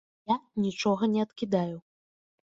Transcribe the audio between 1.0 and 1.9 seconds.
не адкідаю.